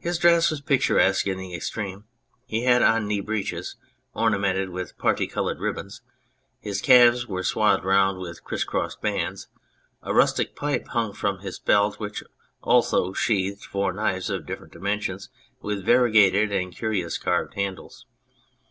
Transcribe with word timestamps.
His 0.00 0.18
dress 0.18 0.50
was 0.50 0.60
picturesque 0.60 1.26
in 1.26 1.38
the 1.38 1.54
extreme: 1.54 2.04
he 2.44 2.64
had 2.64 2.82
011 2.82 3.08
knee 3.08 3.20
breeches 3.20 3.76
ornamented 4.12 4.68
with 4.68 4.98
parti 4.98 5.26
coloured 5.26 5.58
ribbons, 5.58 6.02
his 6.60 6.82
calves 6.82 7.26
were 7.26 7.42
swathed 7.42 7.82
round 7.82 8.18
with 8.18 8.44
criss 8.44 8.62
cross 8.62 8.94
bands, 8.94 9.48
a 10.02 10.12
rustic 10.12 10.54
pipe 10.54 10.88
hung 10.88 11.14
from 11.14 11.38
his 11.38 11.58
belt, 11.58 11.98
which 11.98 12.22
also 12.62 13.14
sheathed 13.14 13.64
four 13.64 13.90
knives 13.94 14.28
of 14.28 14.44
different 14.44 14.74
dimensions 14.74 15.30
with 15.62 15.82
variegated 15.82 16.52
and 16.52 16.76
curious 16.76 17.16
carved 17.16 17.54
handles. 17.54 18.04